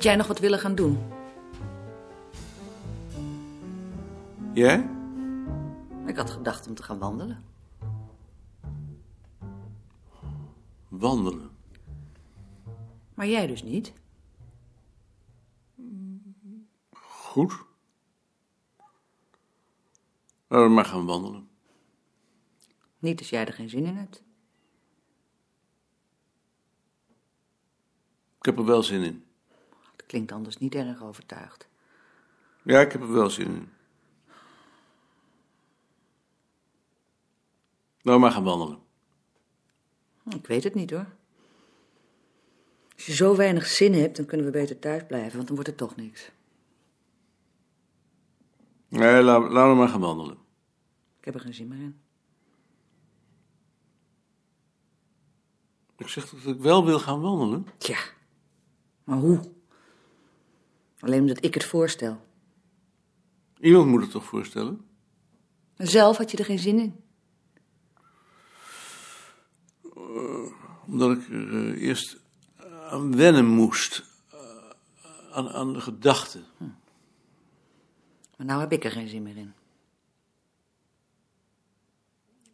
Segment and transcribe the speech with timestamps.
[0.00, 0.98] Had jij nog wat willen gaan doen?
[4.54, 4.90] Jij?
[6.06, 7.44] Ik had gedacht om te gaan wandelen.
[10.88, 11.50] Wandelen.
[13.14, 13.92] Maar jij dus niet?
[16.92, 17.52] Goed.
[20.46, 21.48] Laten we maar gaan wandelen.
[22.98, 24.22] Niet als jij er geen zin in hebt.
[28.38, 29.29] Ik heb er wel zin in.
[30.10, 31.68] Klinkt anders niet erg overtuigd.
[32.62, 33.68] Ja, ik heb er wel zin in.
[37.96, 38.78] Laten we maar gaan wandelen.
[40.28, 41.06] Ik weet het niet hoor.
[42.94, 45.70] Als je zo weinig zin hebt, dan kunnen we beter thuis blijven, want dan wordt
[45.70, 46.30] het toch niks.
[48.88, 50.38] Nee, laten laten we maar gaan wandelen.
[51.18, 52.00] Ik heb er geen zin meer in.
[55.96, 57.66] Ik zeg dat ik wel wil gaan wandelen.
[57.78, 57.98] Tja,
[59.04, 59.58] maar hoe?
[61.00, 62.20] Alleen omdat ik het voorstel.
[63.60, 64.88] Iemand moet het toch voorstellen?
[65.76, 67.04] Zelf had je er geen zin in.
[70.86, 72.20] Omdat ik er eh, eerst
[72.90, 74.04] aan wennen moest.
[74.30, 74.70] Eh,
[75.32, 76.40] aan, aan de gedachte.
[78.36, 79.52] Maar nou heb ik er geen zin meer in.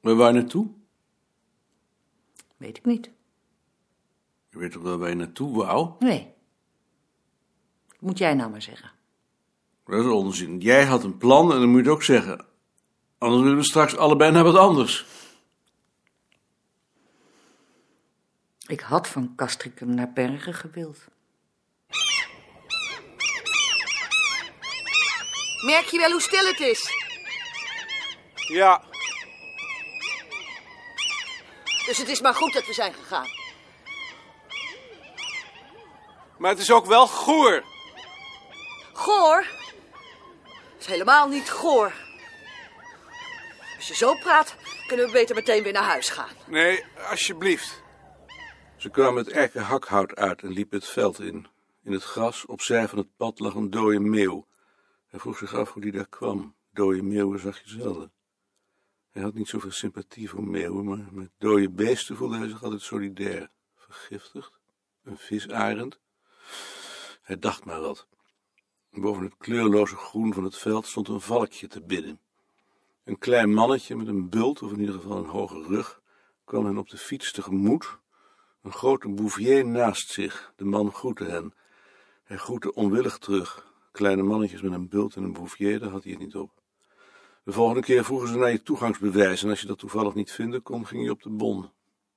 [0.01, 0.69] Maar waar naartoe?
[2.57, 3.11] Weet ik niet.
[4.51, 5.91] Je weet toch wel waar je naartoe wou?
[5.99, 6.36] Nee.
[8.01, 8.91] Moet jij nou maar zeggen.
[9.85, 10.59] Dat is onzin.
[10.59, 12.45] Jij had een plan en dan moet je het ook zeggen.
[13.19, 15.07] Anders willen we straks allebei naar wat anders.
[18.67, 20.99] Ik had van Castricum naar Bergen gewild.
[25.65, 26.91] Merk je wel hoe stil het is?
[28.35, 28.83] Ja.
[31.87, 33.29] Dus het is maar goed dat we zijn gegaan.
[36.39, 37.65] Maar het is ook wel goor.
[39.07, 39.47] Goor?
[40.73, 41.93] Dat is helemaal niet goor.
[43.77, 44.57] Als je zo praat,
[44.87, 46.37] kunnen we beter meteen weer naar huis gaan.
[46.47, 47.83] Nee, alsjeblieft.
[48.77, 51.47] Ze kwamen het eikenhakhout uit en liepen het veld in.
[51.83, 54.47] In het gras, opzij van het pad, lag een dode meeuw.
[55.07, 56.55] Hij vroeg zich af hoe die daar kwam.
[56.73, 58.13] Dode meeuwen zag je zelden.
[59.11, 62.83] Hij had niet zoveel sympathie voor meeuwen, maar met dode beesten voelde hij zich altijd
[62.83, 63.51] solidair.
[63.77, 64.53] Vergiftigd?
[65.05, 65.99] Een visarend?
[67.23, 68.07] Hij dacht maar wat.
[69.01, 72.21] Boven het kleurloze groen van het veld stond een valkje te bidden.
[73.05, 76.01] Een klein mannetje met een bult, of in ieder geval een hoge rug,
[76.45, 77.99] kwam hen op de fiets tegemoet.
[78.63, 80.53] Een grote bouvier naast zich.
[80.57, 81.55] De man groette hen.
[82.25, 83.75] Hij groette onwillig terug.
[83.93, 86.51] Kleine mannetjes met een bult en een bouvier, daar had hij het niet op.
[87.45, 90.63] De volgende keer vroegen ze naar je toegangsbewijs en als je dat toevallig niet vinden
[90.63, 91.71] kon, ging je op de bon.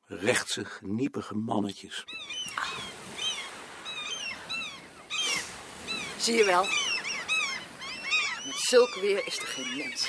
[0.05, 2.05] Rechtse, geniepige mannetjes.
[6.19, 6.63] Zie je wel?
[8.45, 10.07] Met zulk weer is er geen mens.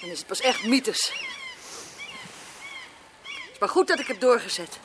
[0.00, 1.12] Dan is het pas echt mythes.
[3.50, 4.78] Het maar goed dat ik heb doorgezet.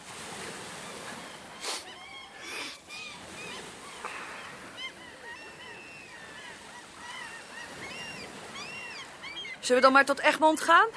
[9.59, 10.87] Zullen we dan maar tot Egmond gaan?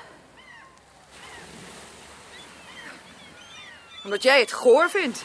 [4.04, 5.24] Omdat jij het goor vindt.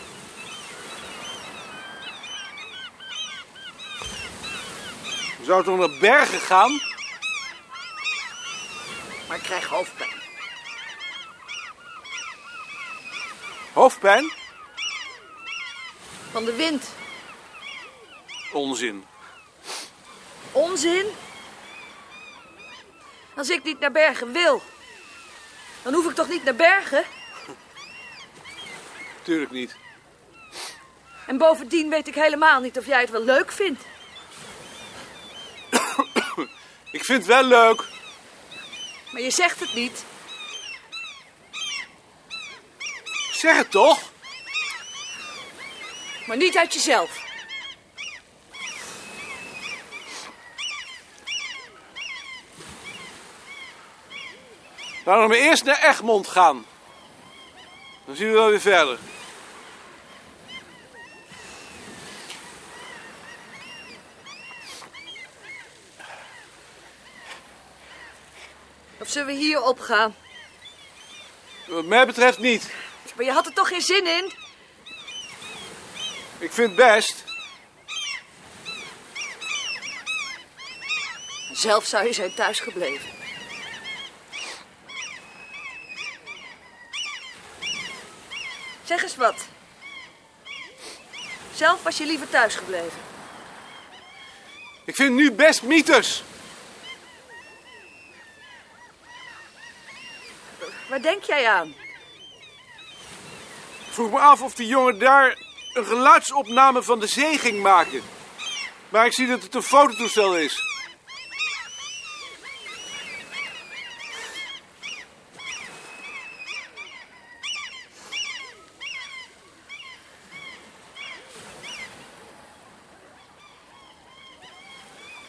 [5.50, 6.82] Zou toch naar Bergen gaan?
[9.28, 10.22] Maar ik krijg hoofdpijn.
[13.74, 14.32] Hoofdpijn?
[16.32, 16.90] Van de wind.
[18.54, 19.06] Onzin.
[20.52, 21.06] Onzin?
[23.36, 24.62] Als ik niet naar Bergen wil,
[25.84, 27.04] dan hoef ik toch niet naar Bergen?
[29.22, 29.76] Tuurlijk niet.
[31.28, 33.84] En bovendien weet ik helemaal niet of jij het wel leuk vindt.
[36.92, 37.84] Ik vind het wel leuk.
[39.12, 40.06] Maar je zegt het niet.
[43.32, 44.00] Zeg het toch?
[46.26, 47.28] Maar niet uit jezelf.
[55.06, 56.66] Laten we eerst naar Egmond gaan.
[58.06, 58.98] Dan zien we wel weer verder.
[69.10, 70.16] Zullen we hier opgaan?
[71.68, 72.72] Wat mij betreft niet.
[73.16, 74.34] Maar je had er toch geen zin in?
[76.38, 77.24] Ik vind best.
[81.52, 83.10] Zelf zou je zijn thuis gebleven.
[88.84, 89.48] Zeg eens wat.
[91.56, 93.00] Zelf was je liever thuis gebleven.
[94.86, 96.24] Ik vind nu best mythes.
[101.00, 101.68] Waar denk jij aan?
[103.88, 105.38] Ik vroeg me af of die jongen daar
[105.74, 108.02] een geluidsopname van de zee ging maken.
[108.90, 110.64] Maar ik zie dat het een fototoestel is.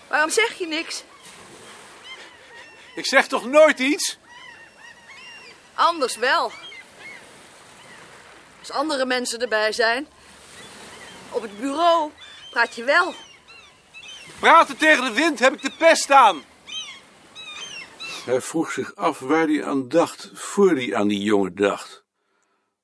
[0.09, 1.05] Waarom zeg je niks?
[2.95, 4.19] Ik zeg toch nooit iets?
[5.81, 6.51] Anders wel.
[8.59, 10.07] Als andere mensen erbij zijn.
[11.31, 12.11] Op het bureau
[12.51, 13.15] praat je wel.
[14.41, 16.43] Praten tegen de wind heb ik de pest aan.
[18.25, 22.05] Hij vroeg zich af waar hij aan dacht voor hij aan die jongen dacht.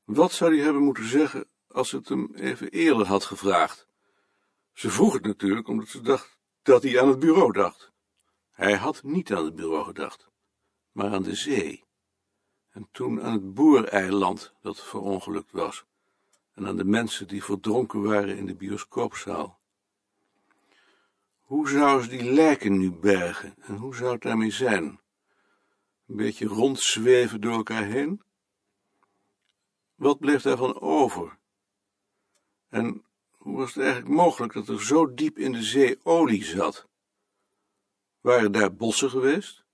[0.04, 3.86] Wat zou hij hebben moeten zeggen als ze het hem even eerder had gevraagd?
[4.72, 7.92] Ze vroeg het natuurlijk omdat ze dacht dat hij aan het bureau dacht.
[8.52, 10.28] Hij had niet aan het bureau gedacht,
[10.92, 11.85] maar aan de zee.
[12.76, 15.84] En toen aan het boereiland dat verongelukt was.
[16.54, 19.58] En aan de mensen die verdronken waren in de bioscoopzaal.
[21.40, 24.84] Hoe zou ze die lijken nu bergen en hoe zou het daarmee zijn?
[26.06, 28.22] Een beetje rondzweven door elkaar heen?
[29.94, 31.38] Wat bleef daarvan over?
[32.68, 36.86] En hoe was het eigenlijk mogelijk dat er zo diep in de zee olie zat?
[38.20, 39.64] Waren daar bossen geweest?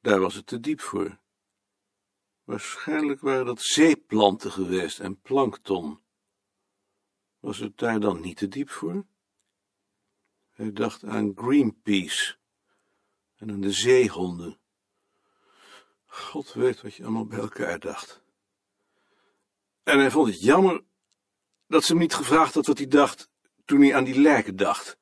[0.00, 1.18] Daar was het te diep voor.
[2.46, 6.00] Waarschijnlijk waren dat zeeplanten geweest en plankton.
[7.38, 9.06] Was het daar dan niet te diep voor?
[10.52, 12.36] Hij dacht aan Greenpeace
[13.36, 14.58] en aan de zeehonden.
[16.06, 18.22] God weet wat je allemaal bij elkaar dacht.
[19.82, 20.84] En hij vond het jammer
[21.66, 23.30] dat ze hem niet gevraagd had wat hij dacht
[23.64, 24.98] toen hij aan die lijken dacht.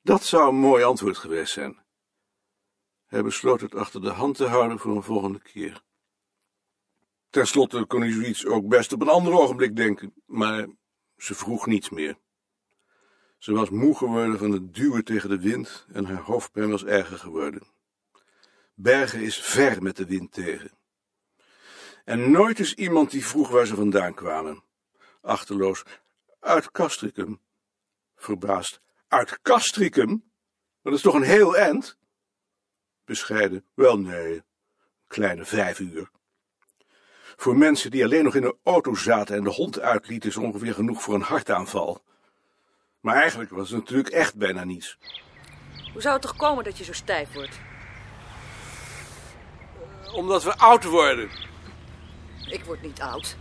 [0.00, 1.84] Dat zou een mooi antwoord geweest zijn.
[3.06, 5.82] Hij besloot het achter de hand te houden voor een volgende keer.
[7.34, 10.66] Ten slotte kon hij zoiets ook best op een ander ogenblik denken, maar
[11.16, 12.18] ze vroeg niets meer.
[13.38, 17.18] Ze was moe geworden van het duwen tegen de wind en haar hoofdpijn was erger
[17.18, 17.62] geworden.
[18.74, 20.70] Bergen is ver met de wind tegen.
[22.04, 24.62] En nooit is iemand die vroeg waar ze vandaan kwamen.
[25.20, 25.82] Achterloos,
[26.40, 27.40] uit Castricum.
[28.16, 30.32] Verbaasd, uit Castricum?
[30.82, 31.98] Dat is toch een heel eind?
[33.04, 34.42] Bescheiden, wel nee,
[35.06, 36.12] kleine vijf uur.
[37.36, 40.74] Voor mensen die alleen nog in een auto zaten en de hond uitlieten, is ongeveer
[40.74, 42.02] genoeg voor een hartaanval.
[43.00, 44.98] Maar eigenlijk was het natuurlijk echt bijna niets.
[45.92, 47.58] Hoe zou het toch komen dat je zo stijf wordt?
[50.12, 51.28] Omdat we oud worden.
[52.50, 53.36] Ik word niet oud.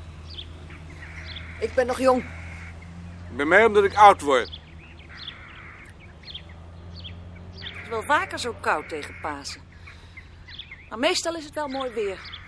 [1.60, 2.26] Ik ben nog jong.
[3.36, 4.62] Bij mij omdat ik oud word.
[7.52, 9.62] Het is wel vaker zo koud tegen Pasen.
[10.90, 12.43] Maar meestal is het wel mooi weer.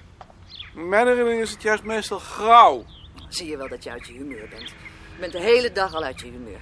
[0.76, 2.86] In mijn herinnering is het juist meestal grauw.
[3.30, 4.70] Zie je wel dat je uit je humeur bent.
[4.70, 6.60] Je bent de hele dag al uit je humeur.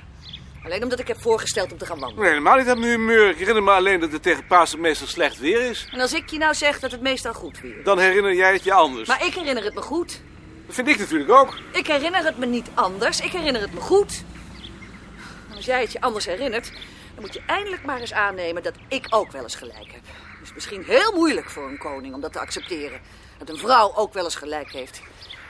[0.63, 2.23] Alleen omdat ik heb voorgesteld om te gaan wandelen.
[2.23, 3.29] Nee, helemaal niet uit mijn humeur.
[3.29, 5.87] Ik herinner me alleen dat het tegen Pasen meestal slecht weer is.
[5.91, 7.83] En als ik je nou zeg dat het meestal goed weer is.
[7.83, 9.07] Dan herinner jij het je anders.
[9.07, 10.21] Maar ik herinner het me goed.
[10.65, 11.57] Dat vind ik natuurlijk ook.
[11.71, 13.19] Ik herinner het me niet anders.
[13.19, 14.23] Ik herinner het me goed.
[15.49, 16.71] En als jij het je anders herinnert,
[17.13, 20.01] dan moet je eindelijk maar eens aannemen dat ik ook wel eens gelijk heb.
[20.39, 22.99] Het is misschien heel moeilijk voor een koning om dat te accepteren.
[23.37, 25.01] Dat een vrouw ook wel eens gelijk heeft.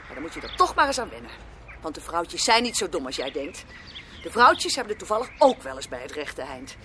[0.06, 1.32] Maar dan moet je er toch maar eens aan wennen.
[1.82, 3.64] Want de vrouwtjes zijn niet zo dom als jij denkt.
[4.24, 6.76] De vrouwtjes hebben er toevallig ook wel eens bij het rechte eind.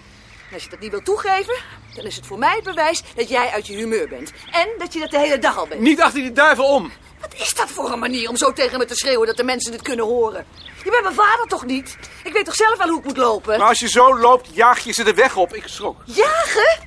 [0.48, 1.54] En als je dat niet wil toegeven,
[1.94, 4.32] dan is het voor mij het bewijs dat jij uit je humeur bent.
[4.50, 5.80] En dat je dat de hele dag al bent.
[5.80, 6.92] Niet achter die duivel om.
[7.20, 9.72] Wat is dat voor een manier om zo tegen me te schreeuwen dat de mensen
[9.72, 10.46] het kunnen horen?
[10.84, 11.96] Je bent mijn vader toch niet?
[12.24, 13.58] Ik weet toch zelf wel hoe ik moet lopen?
[13.58, 15.54] Maar als je zo loopt, jaag je ze de weg op.
[15.54, 15.96] Ik schrok.
[16.04, 16.78] Jagen?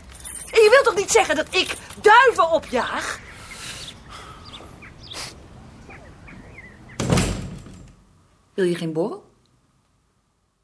[0.51, 3.19] En je wilt toch niet zeggen dat ik duiven opjaag?
[8.53, 9.31] Wil je geen borrel?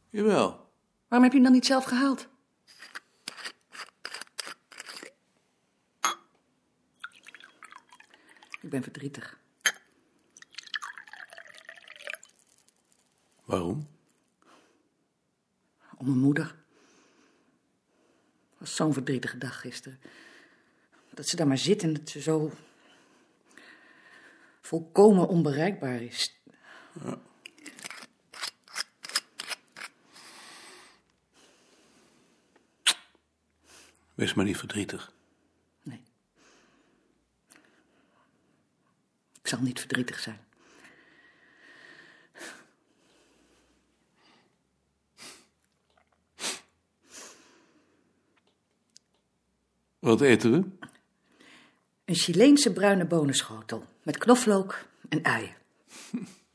[0.10, 0.72] Jawel.
[1.08, 2.27] Waarom heb je hem dan niet zelf gehaald?
[8.62, 9.39] Ik ben verdrietig.
[13.46, 13.88] Waarom?
[15.98, 16.46] Om mijn moeder.
[18.50, 20.00] Het was zo'n verdrietige dag gisteren.
[21.10, 22.51] Dat ze daar maar zit en dat ze zo...
[24.62, 26.39] volkomen onbereikbaar is.
[27.03, 27.20] Ja.
[34.17, 35.12] Wees maar niet verdrietig.
[35.83, 36.01] Nee.
[39.41, 40.39] Ik zal niet verdrietig zijn.
[50.00, 50.88] Wat eten we?
[52.05, 55.55] Een Chileense bruine bonenschotel met knoflook en eieren.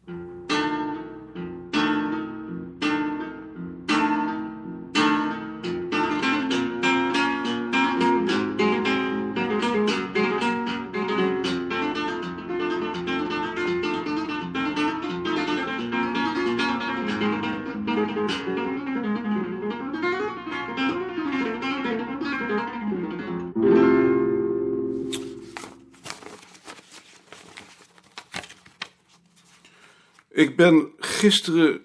[30.32, 31.80] Ik ben gisteren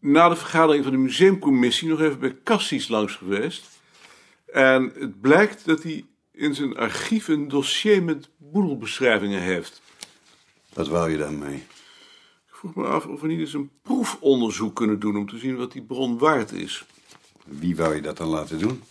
[0.00, 3.80] na de vergadering van de museumcommissie nog even bij Cassis langs geweest.
[4.46, 9.82] En het blijkt dat hij in zijn archief een dossier met boedelbeschrijvingen heeft.
[10.72, 11.66] Wat wou je daarmee?
[12.58, 15.72] Vroeg me af of we niet eens een proefonderzoek kunnen doen om te zien wat
[15.72, 16.84] die bron waard is.
[17.44, 18.82] Wie wou je dat dan laten doen?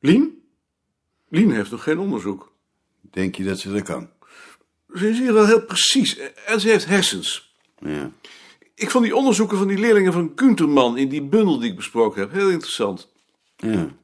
[0.00, 0.42] Lien?
[1.28, 2.52] Lien heeft nog geen onderzoek.
[3.00, 4.10] Denk je dat ze dat kan?
[4.94, 7.54] Ze is hier wel heel precies en ze heeft hersens.
[7.78, 8.12] Ja.
[8.74, 12.20] Ik vond die onderzoeken van die leerlingen van Kunterman in die bundel die ik besproken
[12.20, 13.08] heb heel interessant.
[13.56, 13.94] Ja.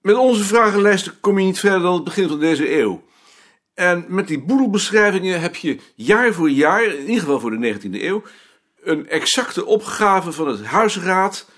[0.00, 3.04] Met onze vragenlijsten kom je niet verder dan het begin van deze eeuw.
[3.76, 8.02] En met die boedelbeschrijvingen heb je jaar voor jaar, in ieder geval voor de 19e
[8.02, 8.22] eeuw,
[8.82, 11.50] een exacte opgave van het huisraad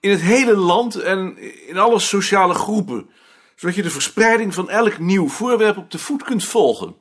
[0.00, 3.10] in het hele land en in alle sociale groepen.
[3.54, 6.96] Zodat je de verspreiding van elk nieuw voorwerp op de voet kunt volgen.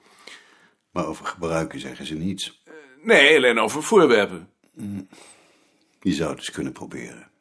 [0.92, 2.64] Maar over gebruiken zeggen ze niets.
[3.02, 4.50] Nee, alleen over voorwerpen.
[6.02, 7.32] Je zou het eens kunnen proberen.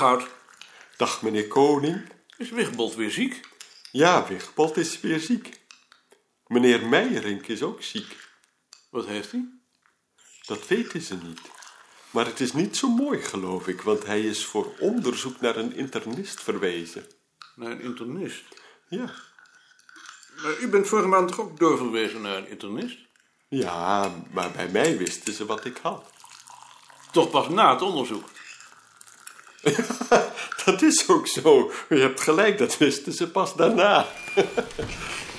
[0.00, 0.34] Dag meneer Goud.
[0.96, 2.12] Dag, meneer Koning.
[2.36, 3.40] Is Wigbold weer ziek?
[3.90, 5.60] Ja, Wigbold is weer ziek.
[6.46, 8.16] Meneer Meijerink is ook ziek.
[8.90, 9.48] Wat heeft hij?
[10.46, 11.40] Dat weten ze niet.
[12.10, 15.74] Maar het is niet zo mooi, geloof ik, want hij is voor onderzoek naar een
[15.74, 17.06] internist verwezen.
[17.54, 18.44] Naar een internist.
[18.88, 19.14] Ja,
[20.42, 22.98] Maar u bent vorige maand toch ook doorverwezen naar een internist?
[23.48, 26.10] ja, maar bij mij wisten ze wat ik had.
[27.12, 28.28] Toch pas na het onderzoek.
[30.64, 31.70] Dat is ook zo.
[31.88, 34.06] U hebt gelijk, dat wisten ze pas daarna.